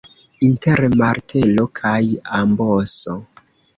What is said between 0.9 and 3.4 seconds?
martelo kaj amboso.